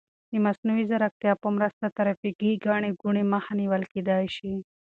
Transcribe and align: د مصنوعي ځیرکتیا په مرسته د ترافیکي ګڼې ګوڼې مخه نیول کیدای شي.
د 0.31 0.33
مصنوعي 0.45 0.83
ځیرکتیا 0.89 1.33
په 1.43 1.47
مرسته 1.57 1.85
د 1.89 1.95
ترافیکي 1.97 2.51
ګڼې 2.65 2.91
ګوڼې 3.01 3.23
مخه 3.33 3.51
نیول 3.61 3.83
کیدای 3.93 4.25
شي. 4.35 4.53